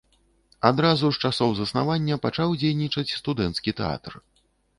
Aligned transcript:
Адразу 0.69 1.11
з 1.17 1.29
часоў 1.29 1.49
заснавання 1.59 2.15
пачаў 2.25 2.57
дзейнічаць 2.65 3.15
студэнцкі 3.21 3.77
тэатр. 3.83 4.13